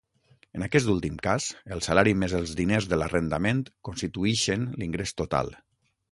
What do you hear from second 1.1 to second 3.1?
cas, el salari més els diners de